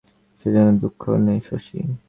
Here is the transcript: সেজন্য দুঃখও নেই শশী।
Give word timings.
সেজন্য 0.39 0.71
দুঃখও 0.81 1.15
নেই 1.25 1.39
শশী। 1.47 1.77